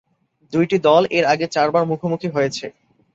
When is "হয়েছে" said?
2.27-2.65